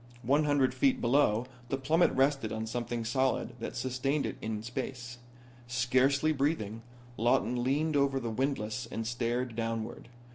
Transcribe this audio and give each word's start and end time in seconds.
One 0.23 0.45
hundred 0.45 0.73
feet 0.73 0.99
below 0.99 1.43
him 1.43 1.51
the 1.69 1.77
plummet 1.77 2.11
rested 2.13 2.51
on 2.51 2.65
something 2.65 3.05
solid 3.05 3.53
that 3.59 3.75
sustained 3.75 4.25
it 4.25 4.35
in 4.41 4.63
space. 4.63 5.19
Scarcely 5.67 6.31
breathing, 6.33 6.81
Lawton 7.17 7.63
leaned 7.63 7.95
over 7.95 8.19
the 8.19 8.31
windlass 8.31 8.87
and 8.89 9.05
stared 9.05 9.55
downward. 9.55 10.09